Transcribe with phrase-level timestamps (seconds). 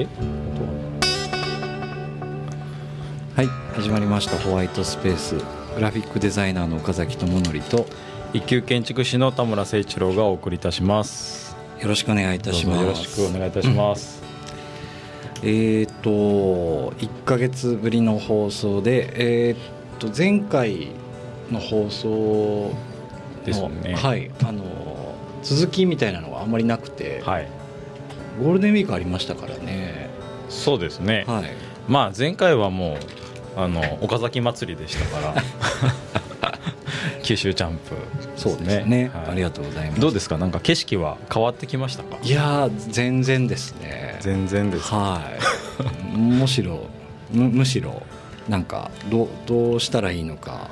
[0.00, 0.06] え？
[3.36, 4.38] はい始まりました。
[4.38, 5.34] ホワイトスペース。
[5.74, 7.86] グラフィックデザイナーの岡崎智則と
[8.32, 11.56] 一級建築士の田村誠一郎がお送りいたします。
[11.80, 12.82] よろしくお願いいたします。
[12.82, 14.22] よろしくお願いいたします、
[15.42, 19.56] えっ、と1ヶ月ぶりの放送でえっ、
[19.98, 20.88] と前回
[21.50, 23.94] の放送のですね。
[23.94, 24.64] はいあの
[25.42, 27.60] 続きみたいなのがあんまりなくて、はい。
[28.40, 29.89] ゴールデンウィークありましたからね
[30.50, 31.44] そうですね、はい。
[31.88, 32.98] まあ前回はも
[33.56, 35.42] うあの岡崎祭りでしたから。
[37.22, 37.94] 九州チャンプ。
[38.36, 39.10] そうですね。
[39.14, 39.30] はい。
[39.30, 40.00] ありがとうございます。
[40.00, 40.36] どうですか？
[40.36, 42.18] なんか景色は変わってきましたか？
[42.22, 44.16] いやー全然ですね。
[44.20, 45.22] 全然ですは
[46.14, 46.16] い。
[46.18, 46.88] むしろ
[47.30, 48.02] むむしろ
[48.48, 50.70] なんかどうどうしたらいいのか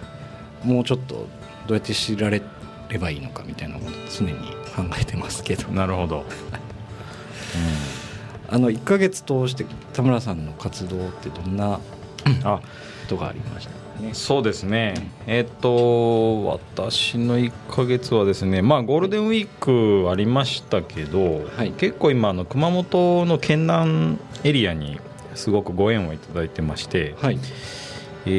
[0.64, 1.28] もうちょっとど
[1.70, 2.42] うやって知られ
[2.88, 4.32] ればいいのかみたいなこと常に
[4.74, 5.68] 考えてますけど。
[5.68, 6.24] なるほど、
[8.48, 11.80] あの1ヶ月通して田村さんの活動ってどんな
[12.44, 12.62] あこ
[13.08, 14.14] とがありましたかね？
[14.14, 14.94] そうですね、
[15.26, 21.72] えっ、と私の1ヶ月はですねまあゴールデンウィークありましたけど、はい。
[21.72, 24.98] 結構今あの熊本の県南エリアに
[25.34, 27.38] すごくご縁をいただいてまして、はい。
[28.26, 28.30] え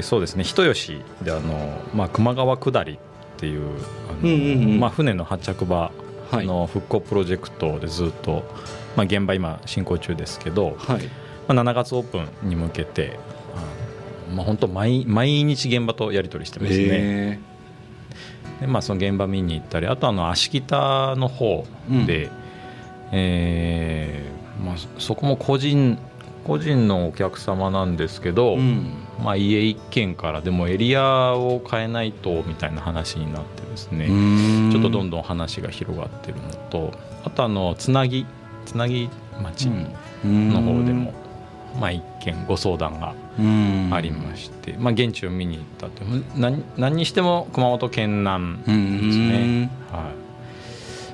[0.00, 0.44] ーそうですね。
[0.44, 2.96] 人吉であの、まあ、球磨川下りっ
[3.38, 3.62] ていう
[4.10, 4.80] あの、うんうんうん。
[4.80, 5.92] まあ、船の発着場
[6.30, 6.46] はい。
[6.46, 8.42] の復興プロジェクトでずっと、
[8.96, 11.00] まあ、現場今進行中ですけど、はい。
[11.48, 13.18] まあ、7月オープンに向けて
[13.54, 17.38] あのまあ、本当毎毎日現場とやり取りしてますね、へ
[18.60, 21.64] でまあ、その現場見に行ったりあとあの芦北の方
[22.06, 22.30] で、
[23.12, 25.98] えーまあ、そこも個人
[26.46, 28.92] 個人のお客様なんですけど、ーうん。
[29.22, 34.70] まあ、家一軒からでもエリアを変えないとみたいな話になってですね、うん。
[34.70, 36.92] ちょっとどんどん話が広がってるのと
[37.24, 38.26] あとあのつなぎ
[38.76, 39.08] つなぎ
[39.42, 39.70] 町
[40.22, 41.14] の方でも、
[41.80, 43.90] まあ、一件ご相談がうん。
[43.92, 46.02] ありまして、まあ、現地を見に行ったって
[46.34, 50.12] 何何にしても熊本県南ですね、は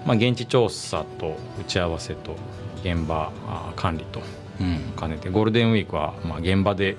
[0.05, 0.09] い。
[0.09, 2.37] まあ、現地調査と打ち合わせと
[2.83, 4.23] 現場あ管理と
[4.61, 4.93] うん。
[4.99, 6.97] 兼ねてゴールデンウィークはまあ現場で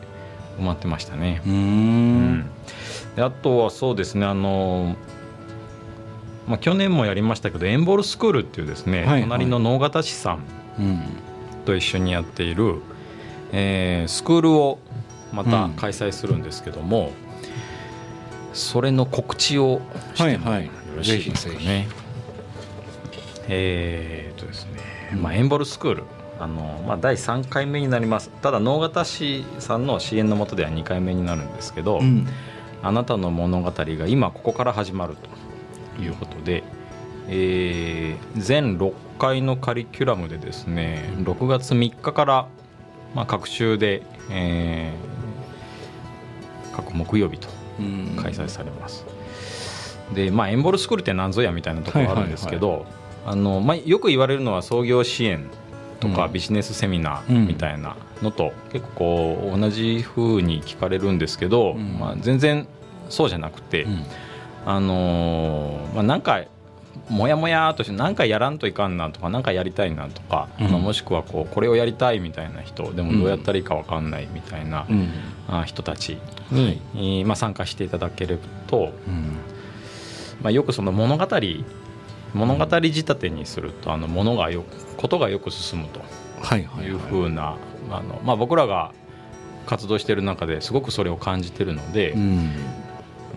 [0.60, 1.42] 埋まってましたね。
[1.46, 2.46] うん。
[3.16, 4.96] であとはそうですねあの、
[6.48, 9.22] まあ、去年もやりましたけどエンボールスクールっていうですね、はいはい。
[9.24, 10.40] 隣の能形市さん
[10.80, 11.02] うん。
[11.66, 12.82] と一緒にやっている、
[13.52, 14.80] えースクールを
[15.32, 17.12] また開催するんですけども、
[18.54, 19.82] それの告知を
[20.14, 20.66] してもはいはい。
[20.66, 21.88] よろしいですかぜひぜね。
[23.48, 24.82] えーっとですね、
[25.22, 26.04] まあ、エンボールスクール
[26.40, 28.30] あの、まあ、第3回目になります。
[28.42, 32.28] ただ能形市さんの支援のもとでは2回目になるんですけど、うん。
[32.82, 35.30] あなたの物語が今ここから始まると
[36.00, 36.64] いうことで、
[37.28, 42.48] えー全6回のカリキュラムでですね6月3日から、
[43.14, 45.14] まあ、各週で、えー
[46.76, 47.48] 各木曜日と
[47.80, 48.16] うん。
[48.18, 49.06] 開催されます。
[50.14, 52.86] でまあエンボルスクールって何ぞやみたいなところあるんですけど、
[53.26, 55.50] あのまあ、よく言われるのは創業支援
[56.00, 56.34] とかうん。
[56.34, 62.00] ビジネスセミナーみたいなのと結構こう同じ風に聞かれるんですけど、うん。
[62.00, 62.68] まあ、全然
[63.10, 64.04] そうじゃなくて、うん
[64.66, 66.44] あのーまあ、なんか
[67.10, 70.72] もやもやーとして何かやらんといかんなとか何かやりたいなとか、うん。
[70.72, 75.10] まあもしくはこうこれをやりたいみたいな人でもどうやったらいいか分かんないみたいな、うん。
[75.48, 76.18] あ人たち
[76.52, 79.38] に、えーまあ、参加していただけると、うん。
[80.42, 81.28] まあ、よくその物語
[82.34, 84.64] 物語仕立てにするとあの物がよ
[84.98, 86.02] ことがよく進むと。
[86.42, 87.56] はいうふうな、
[87.90, 88.92] あのまあ、僕らが
[89.66, 92.52] 活動している中ですごくそれを感じてるので、うん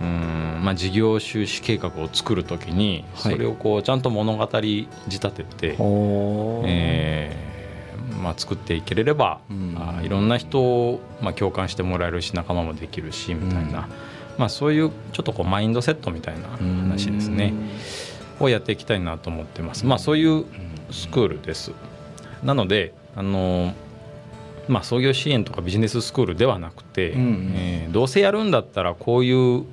[0.01, 3.39] うんまあ、事業収支計画を作るときにそはい。
[3.39, 9.77] れをこうちゃんと物語仕立てて、おーえーまあ、作っていけれれば、うん。
[9.77, 13.73] あいろんな人を、まあ、共感してもらえるし仲間もできるしみたいな、うん。
[14.39, 17.53] まあ、そういうちょっとこうマインドセットみたいな話ですね。
[18.41, 19.87] をやっていきたいなと思ってます。
[19.87, 20.45] まあ、そういう
[20.91, 21.73] スクールです。
[22.43, 23.73] なのであの
[24.69, 27.53] まあ、創業支援とかビジネススクールではなくて、うんうん。
[27.55, 29.65] えーどうせやるんだったらこういう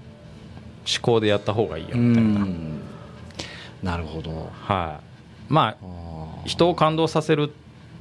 [0.85, 2.79] 思考でやった方がいいようみたいな、ん。
[3.81, 4.51] なるほど。
[4.53, 5.53] はい。
[5.53, 7.47] まあ人を感動させるっ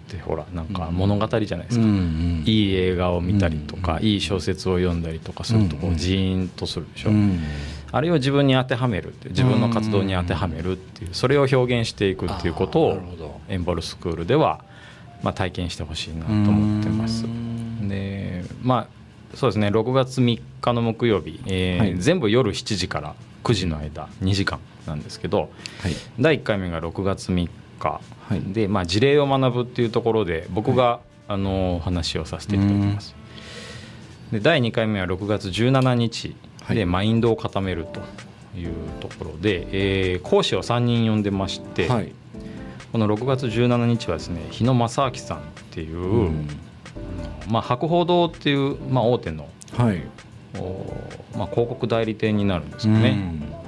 [0.09, 7.41] てほらなんか物語じゃないですか、うんいい映画を見たりとか、うんいい小説を読んだりとかするとこうんうジーンとするでしょ、うん
[7.95, 12.99] あれを自分に当てはめるって自分の活動に当てはめるっていうそれを表現していくっていうことを
[13.51, 14.65] エンボルスクールでは、
[15.23, 17.27] まあ、体験してほしいなと思ってます。
[17.27, 17.29] う。
[17.29, 17.91] ん。
[17.91, 19.02] でまあ
[19.35, 19.69] そうですね。
[19.69, 21.99] 6月3日の木曜日、えーはい。
[21.99, 23.15] 全部夜7時から
[23.45, 25.51] 9時の間2時間なんですけど
[25.83, 25.93] はい。
[26.21, 27.51] 第1回目が6月3日。
[27.83, 28.41] 科はい。
[28.53, 33.15] で、まあ、事例を学ぶっていうところで僕が、あのお話をさせていただきます。
[34.31, 36.77] で第2回目は6月17日はい。
[36.77, 38.01] でマインドを固めると
[38.59, 39.67] いうところで、
[40.13, 42.13] えー講師を3人呼んでまして、はい。
[42.93, 45.41] この6月17日はですね日野正明さんっ
[45.71, 46.47] ていう、うん
[47.49, 50.03] まあ、博報堂っていう、まあ、大手の、はい。
[50.59, 50.87] お
[51.37, 53.17] まあ、広告代理店になるんですよね。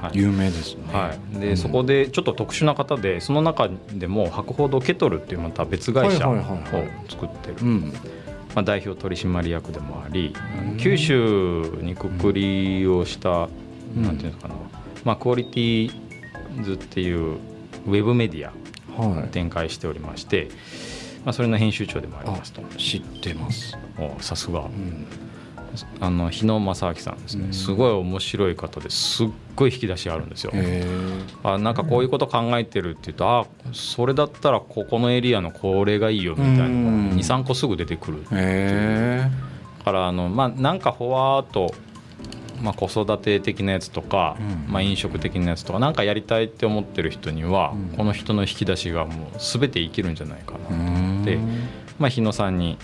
[0.01, 0.19] はい。
[0.19, 0.83] 有名ですね。
[0.93, 1.57] はい、で、うん。
[1.57, 6.91] そこでちょっと特殊な方でその中でも博報堂ケトルっていうまた別会社をはいはいはいはい。
[7.09, 7.93] 作ってる、うん。
[8.55, 10.35] まあ、代表取締役でもあり
[10.79, 13.49] 九州にくくりをした、
[13.97, 14.03] うん。
[14.03, 14.55] なんていうんですかね、
[15.05, 15.91] まあ、クオリティ
[16.63, 17.39] ズっていう
[17.87, 18.53] ウェブメディア
[18.97, 19.29] はい。
[19.29, 20.49] 展開しておりまして、
[21.25, 22.63] まあ、それの編集長でもありますと。
[22.77, 23.77] 知ってます。
[23.99, 24.61] おさすが。
[24.61, 25.07] うん。
[26.01, 27.53] あの日野正明さんですね、うん。
[27.53, 30.53] すごい面白い方ですっごい引き出しがあるんですよ。
[30.55, 30.85] へ
[31.43, 36.65] あなんかこういうこと考えてるって言うと、あそれだったらここのエリアのこれがいいよみたいな。
[36.67, 37.11] うん。
[37.11, 41.75] のが23個すぐ出てくるえへだからあの、まあ、なんかほわーっと、
[42.63, 44.73] まあ、子育て的なやつとか、うん。
[44.73, 47.97] まあ、飲食的なやつとかなんかやりたいって思ってる人には、うん。
[47.97, 50.59] この人の引き出しがもう全て生きるんじゃないかな。
[50.59, 50.73] と
[51.27, 51.63] え思って、
[51.99, 52.79] まあ、日野さんに、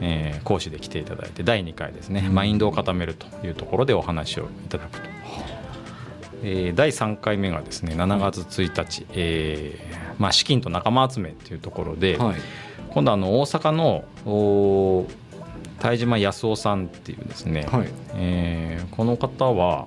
[0.00, 2.34] えー講師で来ていただいて第2回ですね、うん。
[2.34, 5.08] マインドを固めるというところでお話をいただくと。
[6.42, 12.36] えー第3回目がですね7月1日、えーまあ、資金と仲間集めというところで、はい。
[12.90, 15.06] 今度あの大阪のお
[15.80, 17.88] 田島康夫さんっていうですね、はい。
[18.14, 19.86] えーこの方は、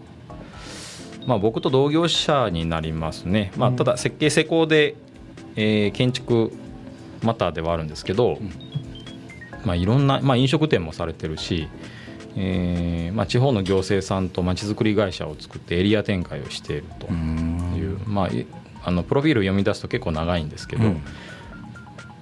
[1.27, 3.75] まあ、僕と同業者になりますね、まあ、うん。
[3.75, 4.95] ただ設計施工で、
[5.55, 6.51] えー建築
[7.23, 8.51] マターではあるんですけど、ん
[9.65, 11.67] まあ、いろんな、まあ、飲食店もされてるし、
[12.35, 18.45] えーまあ、地方の行政さんとまちづくり会社を作ってエリア展開をしているという、まあ、い
[18.83, 21.01] あのプロフィールを読み出すと結構長いんですけど、うん。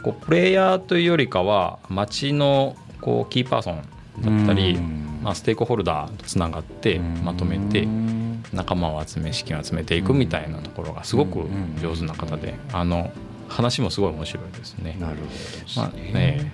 [0.03, 3.81] こうプレイヤーというよりかは町のこうキーパーソン
[4.21, 5.19] だったり、うん。
[5.21, 8.15] まあ、ステークホルダーとつながってまとめてうん
[8.53, 11.47] 仲間を集め資金を集めていくみたいなところがすごく
[11.81, 13.11] 上手な方であの
[13.55, 14.97] 話もすごい面白いですね。
[14.99, 15.33] なるほどで
[15.67, 16.51] すまあね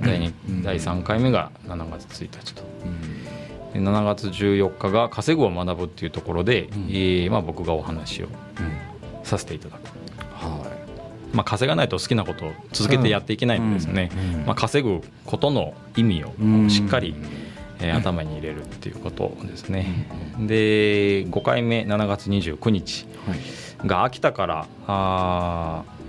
[0.00, 0.32] 第
[0.62, 2.62] 第3回目が7月1日と。
[2.84, 3.82] うん。
[3.84, 6.64] で7月14日が「稼ぐを学ぶ」っていうところで、ん。
[6.88, 8.32] えーまあ、僕がお話をうん
[9.22, 9.86] させていただく。
[10.34, 10.66] は
[11.32, 14.40] まあ、稼がないと好きなことを続けてやっていけないのでですね、うん。
[14.40, 14.46] うん。
[14.46, 16.34] まあ、稼ぐことの意味を
[16.66, 17.14] いしっかり、
[17.80, 20.06] えー頭に入れるっていうことですね。
[20.40, 23.38] で5回目7月29日はい。
[23.88, 25.99] が秋田からあー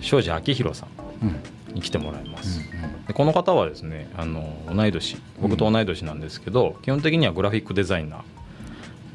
[0.00, 0.86] 庄司明宏さ
[1.22, 1.36] うんん
[1.74, 2.60] に来てもらいます。
[3.06, 8.16] でこの方はですねあの同い年僕と同い年なんですけど、基本的にはグラフィックデザイナ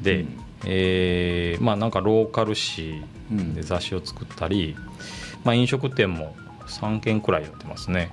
[0.00, 0.28] ーで、うん。
[0.64, 3.54] えーまあなんかローカル誌うん。
[3.54, 4.76] で雑誌を作ったり、
[5.44, 6.34] まあ、飲食店も
[6.66, 8.10] 3軒くらいやってますね。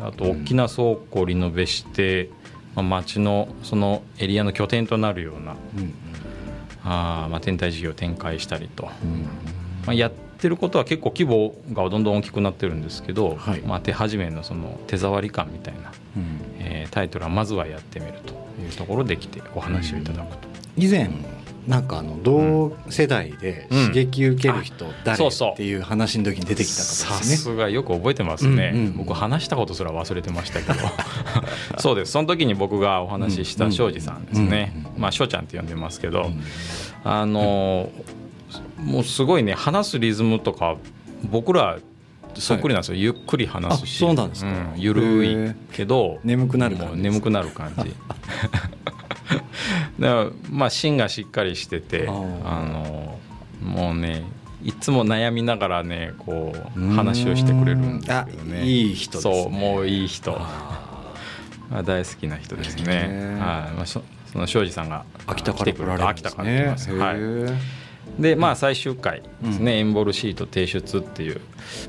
[0.00, 2.30] あと大きな倉庫をリノベして、
[2.74, 5.94] まあ、町のそのエリアの拠点となるようなうん
[6.84, 9.26] あー、まあ、天体事業を展開したりと、うん
[9.86, 13.60] まあ、やってることは結構規模がどんどん大きくなってるんですけど、はい。
[13.60, 16.40] まあ、手始めのその手触り感みたいな、うん。
[16.60, 20.48] えータイトルはまずはやってみるというところで来てお話をいただくと。
[20.76, 21.10] 以前
[21.66, 25.52] なんかあの同世代で刺激受ける人誰そうそう。
[25.52, 27.36] っていう話の時に出てきたさ方ですね。
[27.36, 30.74] すがよく覚えてますね、うんうん僕話したことすら忘れてましたけど。
[31.78, 32.12] そうです。
[32.12, 36.42] その時に僕がお話しした庄司さんですね、うんうんまあ庄ちゃんって呼んでますけど、うん
[37.04, 37.90] あの
[38.78, 40.76] もうすごいね話すリズムとか
[41.30, 41.78] 僕ら
[42.34, 44.04] そっくりなんですよ、ゆっくり話すし。
[44.04, 44.50] あそうなんですか。
[44.76, 47.02] ゆるいけど眠くなる感じ。
[47.02, 47.94] 眠くなる感じ。
[49.98, 53.18] だからまあ芯がしっかりしててあの
[53.62, 54.22] もうね
[54.62, 56.94] いつも悩みながらねこううん。
[56.94, 59.42] 話をしてくれるんですあけどねいい人ですね。
[59.42, 60.40] そうもういい人。
[61.84, 63.06] 大好きな人ですへね。
[63.10, 63.74] えはい。
[63.74, 67.16] まあそその庄司さんがー秋田から来てくれるん秋田から来てます、はい、
[68.18, 71.40] でまあ最終回ですね、エンボルシート提出っていう、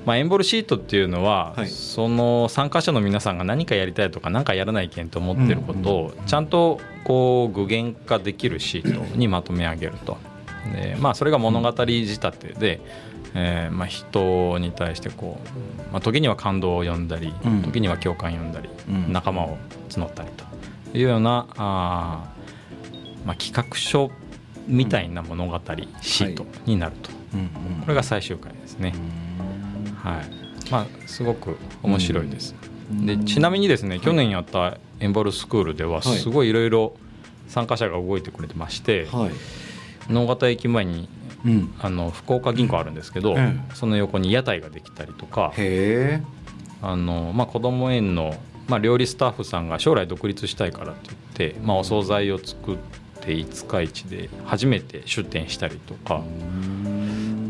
[0.05, 1.67] まあ、エンボルシートっていうのは、はい。
[1.67, 10.17] その参加者の皆さんが何かやりたいとか何かやらないけんと思ってることをちゃんとこう具現化できるシートにまとめ上げると。
[10.73, 12.81] で、まあ、それが物語仕立てで、
[13.33, 15.39] えーまあ、人に対してこ
[15.89, 17.61] う、まあ、時には感動を呼んだり、うん。
[17.63, 19.13] 時には共感を呼んだり、うん。
[19.13, 19.57] 仲間を
[19.89, 20.29] 募ったり
[20.91, 24.11] というようなあー、まあ、企画書
[24.69, 25.59] みたいな物語
[26.01, 27.15] シートになると、こ
[27.87, 28.93] れが最終回ですね、
[29.95, 30.71] はい。
[30.71, 32.55] まあ、すごく面白いです、
[32.91, 33.05] うん。
[33.05, 36.01] でちなみにですね、去年やったエンボルスクールでははい。
[36.03, 36.93] すごいいろいろ
[37.47, 40.11] 参加者が動いてくれてまして、はい。
[40.13, 41.09] 能形駅前に
[41.45, 41.73] うん。
[41.79, 43.63] あの福岡銀行あるんですけど、うん。
[43.73, 45.53] その横に屋台ができたりとか
[46.81, 48.35] あの、まあ、子ども園の、
[48.67, 52.77] まあ、料理スタッフさんが将来独立したいからって言って、まあ、お惣菜を作っ
[53.19, 56.23] て五日市で初めて出店したりとか、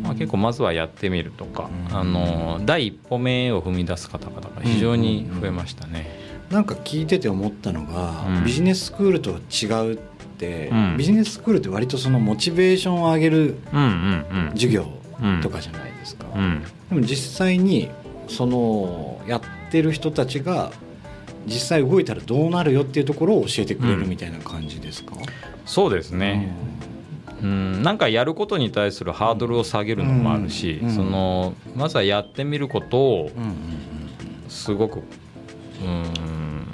[0.04, 1.98] まあ、結構まずはやってみるとか、うん。
[1.98, 6.08] あの第一歩目を踏み出す方々が非常に増えましたね。
[6.50, 8.44] なんか聞いてて思ったのが、うん。
[8.44, 9.98] ビジネススクールと違うっ
[10.38, 10.98] て、うん。
[10.98, 14.50] ビジネススクールって割とそのモチベーションを上げるうんうんうん。
[14.52, 14.88] 授業
[15.22, 15.42] うん。
[15.42, 16.64] とかじゃないですか、うん。
[16.90, 17.90] でも実際に
[18.28, 20.72] そのやってる人たちが
[21.46, 25.16] 実際動いたらどうなるよっていうところを教えてくれるみたいな感じですか、
[25.70, 26.52] そうですね、
[27.44, 33.32] うん、なんかやることに対するハードルを下げるのもあるし、そのまずはやってみることを
[34.48, 35.04] すごく
[35.84, 36.66] うん。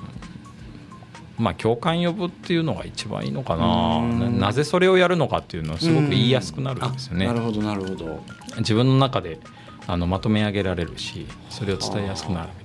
[1.37, 4.19] まあ共感呼ぶっていうのが一番いいのかな、うん。
[4.39, 8.23] ななぜそれをやるのかっていうのはすごく言いやすくなるんですよね、あなるほどなるほど。
[8.59, 9.39] 自分の中で
[9.87, 12.64] あのまとめ上げられるしそれを伝えやすくなるみたい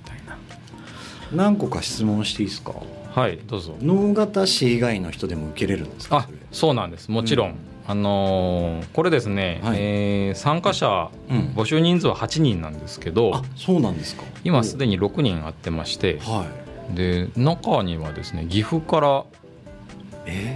[1.33, 2.73] 何個か質問していいですか？
[3.13, 3.75] はいどうぞ。
[3.81, 6.17] 能形市以外の人でも受けれるんですか？
[6.17, 7.09] あそうなんです。
[7.09, 7.55] もちろん、うん。
[7.87, 9.77] あのーこれですね、はい。
[9.79, 11.37] えー参加者うん。
[11.55, 14.23] 募集人数は8人なんですけど、あそうなんですか。
[14.43, 16.45] 今すでに6人会ってましては
[16.93, 19.25] で中にはですね岐阜から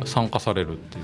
[0.06, 1.04] 参加されるっていう。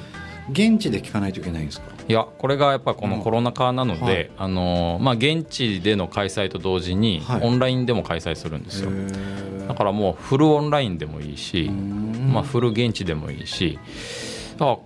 [0.51, 1.85] 現地で聞かないといけないんですか？
[2.11, 3.21] いやこれがやっぱこのうん。
[3.21, 4.31] コロナ禍なので、はい。
[4.37, 7.41] あのーまあ、現地での開催と同時にはい。
[7.41, 9.67] オンラインでも開催するんですよ、へー。
[9.67, 12.31] だからもうフルオンラインでもいいし、うん。
[12.33, 13.79] まあ、フル現地でもいいし
[14.57, 14.77] だから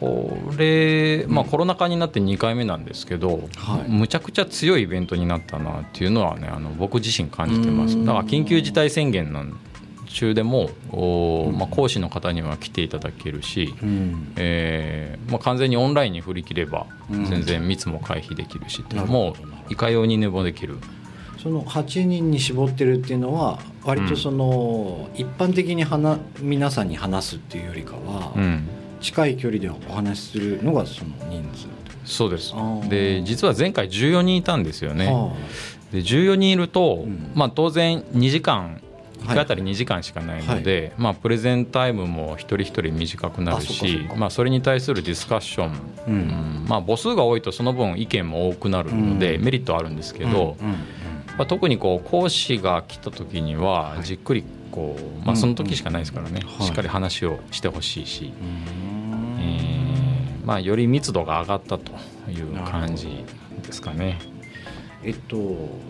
[0.00, 3.90] これ、まあ、コロナ禍になって2回目なんですけど、はい。
[3.90, 7.96] むちゃくちゃ強いイベントになったなっていうのはねあの僕自身感じてます。
[7.98, 8.06] うん。
[8.06, 9.54] だから緊急事態宣言なん
[10.10, 14.32] 中でもおまあ、講師の方には来ていただけるし、うん。
[14.36, 17.24] えーまあ、完全にオンラインに振り切ればうん。
[17.24, 19.30] 全然密も回避できるしうなるも
[19.68, 20.78] ういかように寝坊できる。
[21.42, 28.68] その8人に絞ってるっていうのは割とその、一般的に話皆さんに話すっていうよりかは、うん。
[29.00, 31.66] 近い距離でお話しするのがその人数
[32.04, 32.52] そうです。
[32.88, 35.32] で実は前回14人いたんですよね、は
[35.92, 37.30] で14人いると、うん。
[37.34, 38.80] まあ、当然2時間
[39.22, 39.36] 1はい。
[39.36, 46.14] 回あたり2時間しかないので、まあ、プレゼンタイムも一人一人短くなるしまあ、それに対するディスカッション、うん。
[46.14, 46.64] うん。
[46.68, 49.44] まあ、母数が多いとその分意見も多くなるので、うん。
[49.44, 50.56] メリットはあるんですけど、
[51.38, 54.04] まあ、特にこう講師が来た時にははい。
[54.04, 56.66] じっくりこう、まあ、その時しかないですからね、はい。
[56.66, 59.36] しっかり話をしてほしいし、うん。
[59.40, 61.92] えーまあ、より密度が上がったと
[62.30, 63.24] いう感じ
[63.62, 64.18] ですかね。
[65.04, 65.36] えっと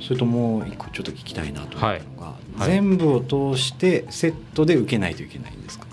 [0.00, 2.26] それともう一個ちょっと聞きたいなと思ったのが、
[2.58, 2.70] はい。
[2.70, 3.20] 全部を
[3.54, 5.86] 通してセットで受けないといけないんですか？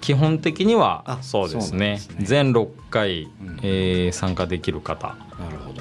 [0.00, 1.78] 基本的にはあそうですね。
[1.96, 2.00] ね。
[2.20, 3.58] 全6回、うん。
[3.62, 5.16] えー参加できる方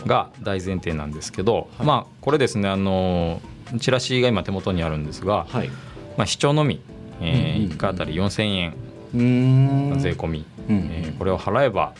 [0.05, 1.87] が大前提なんですけど、はい。
[1.87, 3.41] まあこれですねあの
[3.79, 5.69] チラシが今手元にあるんですが、はい。
[6.17, 6.79] まあ、視聴のみ、
[7.21, 7.71] えうんうんうん。
[7.73, 8.73] 1回あたり4000円
[9.15, 9.99] うーん。
[9.99, 11.93] 税込み、うんえーこれを払えば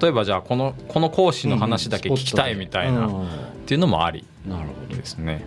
[0.00, 3.08] 例えばじゃあこのこの講師の話だけ聞きたいみたいな、
[3.66, 4.24] っうんていうのもあり。
[4.48, 5.44] なるほどですね。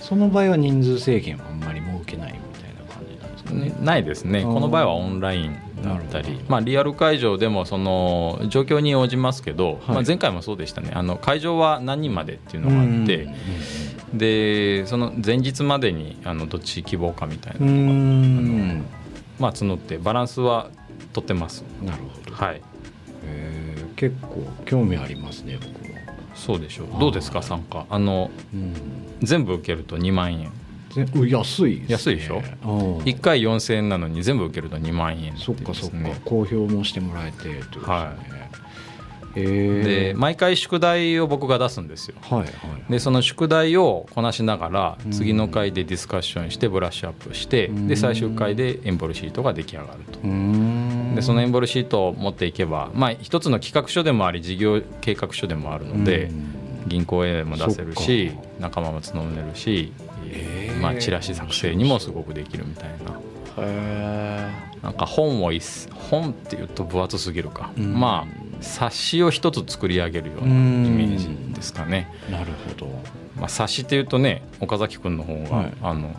[0.00, 3.74] その場合は人数制限はあんまり設けないみたいな感じなんですかね。
[3.84, 6.40] ないですね、うんこの場合はオンラインだったり。
[6.48, 9.76] まあ、リアル会場でもその状況に応じますけど、はい。
[9.94, 10.92] まあ、前回もそうでしたね。
[10.94, 13.28] あの会場は何人までっていうのがあって、
[14.14, 18.84] でその前日までにあのどっち希望かみたいなのが、ん。
[19.38, 20.70] まあ、募ってバランスは
[21.12, 21.64] 取ってます。
[21.82, 22.62] なるほど、はい。
[23.26, 23.94] へー。
[23.96, 25.85] 結構興味ありますね僕も。
[26.46, 26.86] そうでしょう。
[27.00, 27.84] どうですか参加。
[27.90, 28.72] あのうん。
[29.20, 30.52] 全部受けると2万円。
[31.28, 31.86] 安いすね。
[31.88, 32.36] 安いでしょ？
[32.64, 32.98] うん。
[33.00, 37.60] 1回4000円なのに全部受けると2万円っていうそっかそっか、公表もしてもらえてね。
[37.82, 38.14] は
[39.34, 39.38] い。
[39.38, 42.14] で毎回宿題を僕が出すんですよ。
[42.22, 42.50] はいはい。
[42.88, 47.86] でその宿題をこなしながらうん次の回でディスカッションしてブラッシュアップしてうん。
[47.88, 50.20] で最終回でエンボルシートが出来上がると。
[50.20, 50.85] うーん
[51.16, 56.56] でそのエンボルシートを持っていけばまあ一つの企画書でもあり事業計画書でもあるのでうん。
[56.86, 59.92] 銀行へも出せるし仲間も募れるし
[60.28, 60.80] へー。
[60.80, 63.20] まあチラシ作成にもすごくできるみたいな。
[63.58, 64.50] へ
[64.82, 65.50] なんか本を
[65.94, 67.72] 本っていうと分厚すぎるか。
[67.76, 67.98] うん。
[67.98, 70.96] まあ冊子を一つ作り上げるようなイうん。
[70.96, 72.12] メージですかね。
[72.28, 72.86] ーなるほど。
[73.36, 75.72] まあ、冊子っていうとね岡崎君の方が、はい。
[75.82, 76.14] あの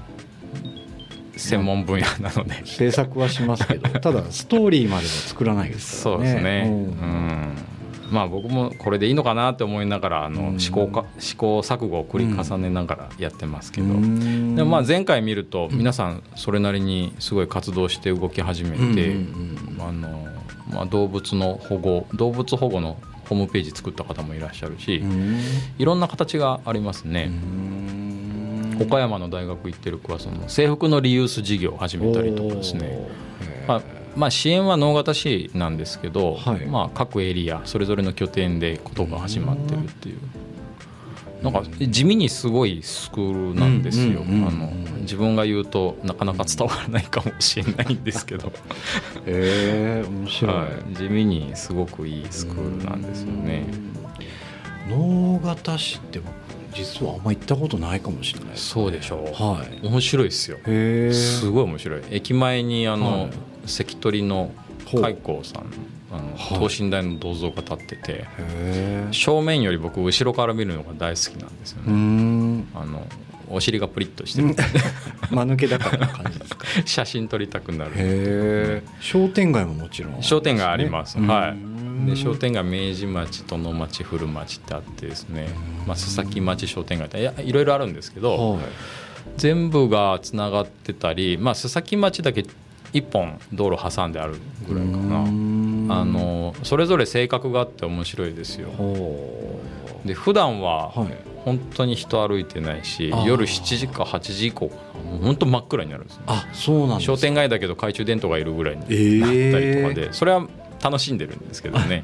[1.37, 6.23] 専門分野なので、制作はしますけどただストーリーまでは作らないですからね。
[6.23, 6.81] そうですね、ううん。
[6.81, 7.57] ん
[8.11, 10.59] まあ僕もこれでいいのかなって思いながらあのうん。
[10.59, 14.55] 試行か試行錯誤を繰り重ねながらやってますけど、うん。
[14.55, 19.15] でもまあ前回見ると皆さんそれなりにすごい活動して動き始めて、
[19.79, 20.27] あの
[20.71, 22.97] まあ、動物の保護動物保護の
[23.29, 25.39] ホームページ作った方もいらっしゃるし、うん。
[25.77, 28.06] いろんな形がありますね、うん
[28.79, 33.07] 岡山の大学行ってる子はその制服のリユース事業を始めたりとかですね、
[33.67, 33.81] まあ
[34.17, 36.65] まあ、支援は能形市なんですけど、はい。
[36.65, 40.17] まあ、各エリアそれぞれの拠点でことが始まってるっていう。
[41.43, 48.51] なんか地味にすごいスクールなんですよ、あの自分が言うとなかなか伝わらないかもしれないんですけど、
[49.27, 53.67] へえ面白い、はい、地味にすごくいいスクールなんですよね。
[54.89, 56.33] 能形市って僕
[56.77, 59.85] 実はあんま行ったことないかもしれないですそうでしょう、はい。
[59.87, 60.57] 面白いですよ。
[60.57, 62.01] へえすごい面白い。
[62.11, 63.29] 駅前にあの、はい。
[63.65, 64.51] 関取の
[64.85, 65.65] 開光さん
[66.11, 66.69] あの、はい。
[66.69, 68.25] 等身大の銅像が立ってて
[69.11, 72.67] 正面より僕後ろから見るのが大好きなんですようね、ん。
[72.75, 73.05] あの
[73.49, 74.49] お尻がプリッとしてる。
[75.31, 76.65] 間抜けだからな感じですか。
[76.85, 81.27] 写真撮りたくなるへえ商店街ももちろん商店街あります、うん。
[81.27, 85.49] はいで商店街明治町殿町古町ってあってですね、
[85.85, 88.63] まあ、須崎町商店街っていやいろいろあるんですけど、はい。
[89.37, 92.45] 全部がつながってたり、まあ、須崎町だけ
[92.93, 94.35] 一本道路挟んである
[94.67, 95.19] ぐらいかな。
[95.19, 95.87] うん。
[95.89, 98.69] あのそれぞれ性格があって面白いですよ。
[100.05, 101.37] で普段ははい。
[101.47, 103.25] 本当に人歩いてないし、あー。
[103.25, 104.69] 夜7時か8時以降
[105.21, 110.45] 本当真っ暗になるんですねあそうなん商店街だけど懐中電灯がいるぐらいになったえーりとかで、それは
[110.81, 112.03] 楽しんでるんですけどね。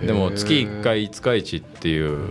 [0.00, 2.28] でも月1回5日市っていう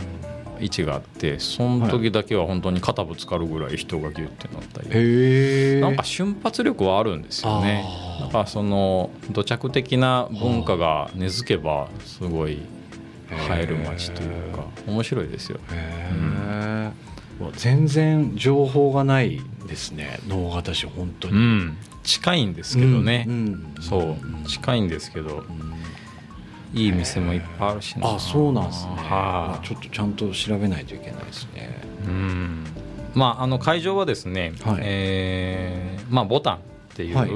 [0.60, 5.82] 位置があってその時だけは本当に肩ぶつかるぐらい人がギュッてなったり。
[5.82, 7.84] なんか瞬発力はあるんですよね。
[7.86, 8.22] あー。
[8.22, 12.60] なんかその土着的な文化が根付けばすごい映
[13.62, 15.60] える街というか面白いですよ。
[15.72, 16.12] へえ、
[17.55, 21.77] 全然情報がないですね能形市本当うに、ん。
[22.03, 23.33] 近いんですけどね、うん
[23.75, 23.81] うん。
[23.81, 24.48] そう。
[24.48, 25.38] 近いんですけど。
[25.38, 25.71] うん。
[26.74, 28.15] いい店もいっぱいあるしな。
[28.15, 31.69] あそうなんですね、はちょっとちゃんと調べないといけないですね。
[32.05, 32.65] いうん。
[33.13, 34.77] まああの会場はですね、はい。
[34.81, 36.59] えーまあボタンっ
[36.96, 37.29] ていう、はい。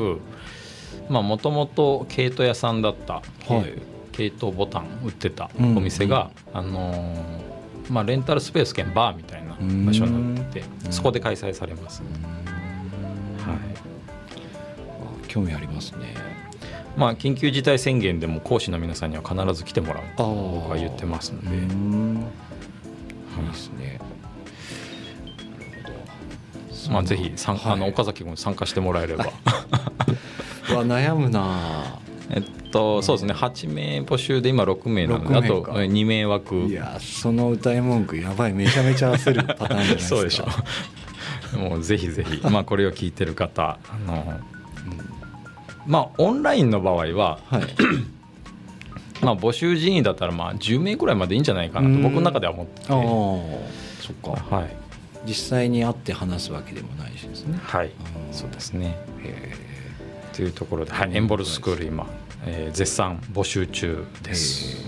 [1.09, 3.21] まあもともと毛糸屋さんだった、は
[3.59, 3.81] い。
[4.13, 7.54] 毛糸ボタン売ってたうんお店が、あのー
[7.89, 9.51] まあ、レンタルスペース兼バーみたいな
[9.85, 12.11] 場所になってそこで開催されます、はい。
[14.33, 16.15] あ興味ありますね。
[16.97, 22.25] まあ、緊急事態宣言でも講師の皆さんには必ず来てもらうと僕は言ってますので、うん。
[23.41, 23.43] い。
[23.43, 23.99] いですね。
[26.89, 27.73] まあ、ぜひ参はい。
[27.73, 29.25] あの岡崎君参加してもらえれば。
[30.71, 32.43] うわ悩むなえっ
[32.75, 33.33] とそうですね。
[33.33, 36.55] 8名募集で今6名なのであ6名とか2名枠。
[36.55, 38.53] いやその歌い文句やばい。
[38.53, 40.15] めちゃめちゃ焦るパターンじゃないですか。
[40.15, 40.45] そうでしょ。
[41.55, 44.41] う もうぜひぜひ、まあ、これを聞いてる方あの、
[45.87, 47.63] まあオンラインの場合は、はい。
[49.23, 52.01] まあ、募集人員だったらまあ10名ぐらいまでいいんじゃないかなとうん。
[52.03, 52.87] 僕の中では思ってて。
[52.89, 52.99] ああ
[54.01, 54.55] そっか。
[54.55, 54.75] はい、
[55.25, 57.57] 実際に会って話すわけでもないしですね。
[57.63, 58.33] はい、うん。
[58.33, 58.97] そうですね。
[59.23, 59.53] へ
[60.33, 62.05] というところで、はい、エンボルスクール今、
[62.45, 64.85] えー絶賛募集中えです、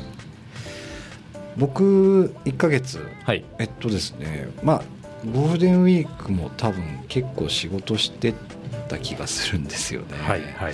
[1.58, 3.06] 僕1ヶ月。
[3.26, 3.44] はい。
[3.60, 4.84] えっとですねまあ
[5.34, 8.34] ゴールデンウィークも多分結構仕事して
[8.88, 10.08] た気がするんですよね。
[10.22, 10.74] はいはい。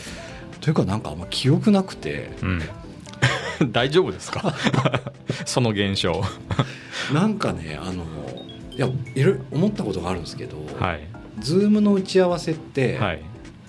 [0.60, 2.30] というかなんかあんま記憶なくて。
[2.42, 2.62] うん、
[3.72, 4.54] 大丈夫ですか？
[5.46, 6.22] その現象。
[7.14, 8.04] なんかねあの
[8.72, 11.00] いやいろいろ思ったことがあるんですけど、はい。
[11.40, 13.22] ズームの打ち合わせって、はい。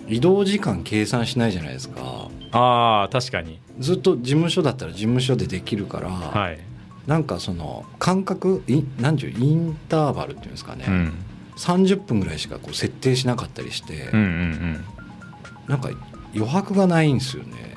[0.08, 3.58] 移動時間計算しないじゃないですかああ確かに。
[3.78, 6.58] ずっと事務所だったら事務所でできるから、はい、
[7.06, 11.12] なんかその間隔い何十インターバルっていうんですかね、うん、
[11.56, 14.84] 30分ぐらいしかこう設定しなかったりして、うんうん
[15.66, 15.88] なんか
[16.34, 17.74] 余白がないんですよね。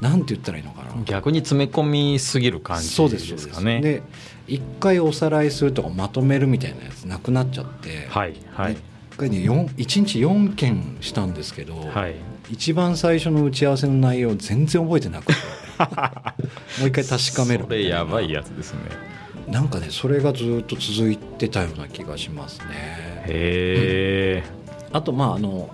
[0.00, 0.92] なんて言ったらいいのかな。
[0.92, 4.02] うん逆に詰め込みすぎる感じそうでですかねで
[4.46, 8.74] 一回おさらいするとかまとめるみたいなやつなくなっちゃって、はいはい。
[8.74, 12.14] 一回ね1日4件したんですけど、はい
[12.50, 15.32] 一番最初の打ち合わせの内容全然覚えてなくて。
[16.78, 18.80] もう一回確かめるみそれやばいやつですね。
[19.48, 22.66] なんかねそれがずっと続いてたような気がしますね。
[23.26, 24.44] へえ
[24.92, 25.68] あとまああの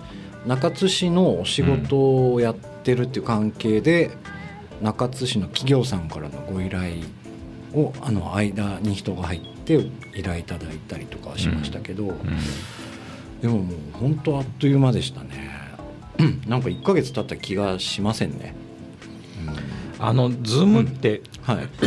[0.45, 4.09] 中津市のお仕事をやってるっていう関係で、
[4.81, 6.95] 中津市の企業さんからのご依頼
[7.73, 9.75] をあの間に人が入って
[10.15, 12.17] 依頼いただいたりとかはしましたけど、うん
[13.41, 15.29] でももう本当あっという間でしたね。
[15.45, 15.50] うん
[16.47, 18.53] なんか1ヶ月経った気がしませんね、
[19.99, 21.67] あのズームってはい。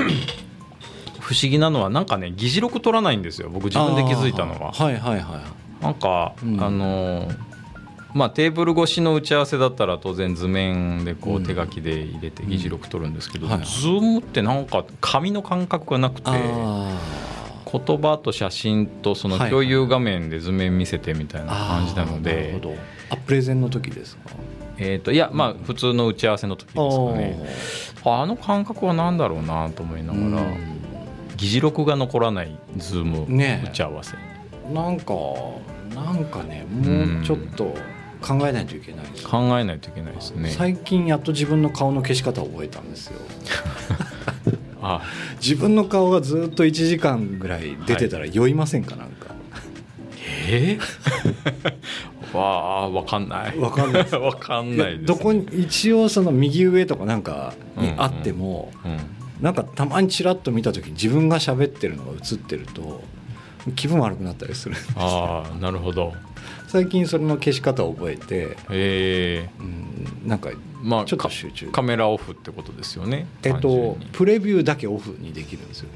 [1.20, 3.49] 不思議なのはなんかね議事録取らないんですよ。
[3.49, 4.73] 僕自分で気づいたのは。
[4.73, 5.42] はいはいは
[5.81, 6.62] なんか、うん。
[6.62, 7.29] あの
[8.12, 11.44] まあ、テーブル越しの打ち合わせだったら当然図面でこううん。
[11.44, 13.53] 手書きで入れて議事録取るんですけど、うん。
[13.53, 13.64] はい。
[13.64, 16.31] ズームってなんか紙の感覚がなくて。
[16.31, 16.99] あ
[17.79, 19.51] 言葉と写真とそのはい。
[19.51, 22.75] 共有画面で図面見せてみたいなあ感じなのなるでほど。
[23.11, 24.31] あプレゼンの時ですか？
[24.77, 27.47] えー、といやまあ普通の打ち合わせの時ですかね。
[28.05, 30.47] あの感覚は何だろうなと思いながら
[31.37, 33.27] 議事録が残らないズーム
[33.67, 35.13] 打ち合わせ、うんなんか
[35.95, 37.75] なんかねもうちょっと
[38.23, 39.31] 考えないといけないですね。
[39.31, 40.49] 考えないといけないですね。
[40.51, 43.21] 最近やっと自分の顔の消し方を覚えたんですよ
[44.85, 45.03] あ
[45.40, 48.97] 自分の顔がずっと1時間ぐらい出てたら酔いませんか？
[48.97, 49.35] なんか。
[50.49, 50.79] え？
[52.33, 53.59] ー、 わあわかんない。
[53.59, 54.16] わかんないです。
[54.16, 58.99] わかんないどこに一応その右上とかなんかにあっても、うん。
[59.40, 63.03] なんかたまにちらっと見た時に自分が喋ってるのが映ってると
[63.72, 64.77] 気分悪くなったりする。
[64.96, 66.12] ああなるほど。
[66.68, 71.68] 最近それの消し方を覚えて、えうん、なんかー、まあちょっとか集中。
[71.68, 75.88] カメラオフってことですよねえっとプレビューだけオフにできるんですよ。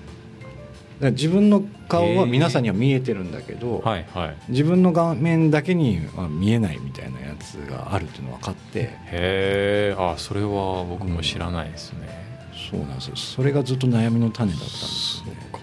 [1.00, 4.36] 自分の顔は皆さんには見えてるんだけど、はいはい。
[4.48, 8.80] 自分の画面だけには見えないみたいなやつがあるっていうのが分かって。
[8.80, 12.08] へえあそれは僕も知らないですね、
[12.70, 13.16] そうなんですよ。
[13.16, 15.48] それがずっと悩みの種だったんですね。
[15.52, 15.57] か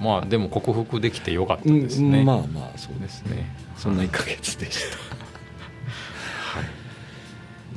[0.00, 4.98] まあでも克服できてよかったですね、うんまあまあそうでですすねそんな1ヶ月でした。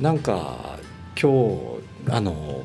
[0.00, 0.78] なんか
[1.20, 1.30] 今
[2.06, 2.64] 日あの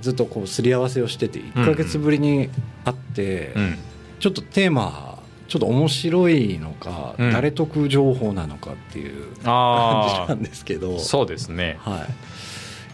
[0.00, 2.50] ずっとこうすり合わせをしてて1ヶ月ぶりに
[2.84, 3.78] 会って、うん。
[4.20, 7.32] ちょっとテーマちょっと面白いのか、うん。
[7.32, 10.96] 誰得情報なのかっていう感じあなんですけど。
[10.96, 11.78] あそうですね。
[11.80, 12.06] は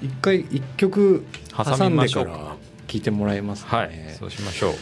[0.03, 1.25] い、一回一曲
[1.57, 3.89] 挟んでから聞いてもらえますかはい。
[3.91, 4.75] ね、そうしましょう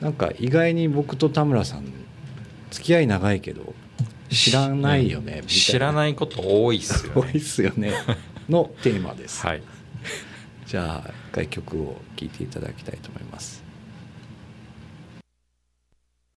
[0.00, 1.84] なんか意外に僕と田村さん
[2.70, 3.74] 付き合い長いけど
[4.28, 7.92] 知らないよね知らないこと多いっすよ多いねっすよね。
[8.48, 9.62] のテーマです、はい。
[10.66, 13.62] じゃあ一回曲を聴いていただきたいと思います